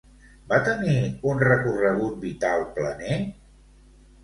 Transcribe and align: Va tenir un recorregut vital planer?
Va 0.53 0.57
tenir 0.67 0.95
un 1.33 1.43
recorregut 1.43 2.17
vital 2.25 2.67
planer? 2.81 3.21